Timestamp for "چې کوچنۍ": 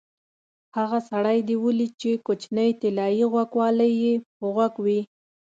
2.01-2.69